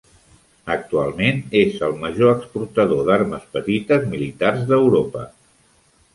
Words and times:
Actualment 0.75 1.41
és 1.59 1.75
el 1.87 1.93
major 2.05 2.31
exportador 2.37 3.05
d'armes 3.11 3.47
petites 3.59 4.09
militars 4.17 4.67
d'Europa. 4.73 5.29